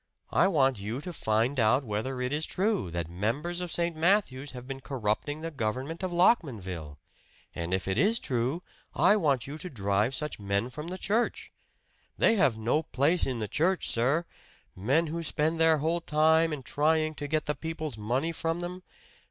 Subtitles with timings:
[0.31, 3.95] I want you to find out whether it is true that members of St.
[3.95, 6.97] Matthew's have been corrupting the government of Lockmanville.
[7.53, 8.63] And if it is true,
[8.95, 11.51] I want you to drive such men from the church!
[12.17, 14.25] They have no place in the church, sir!
[14.75, 18.81] Men who spend their whole time in trying to get the people's money from them!